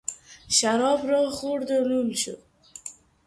[0.49, 2.39] شراب را خورد و لول شد.